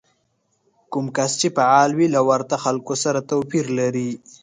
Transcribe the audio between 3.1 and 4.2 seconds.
توپير لري.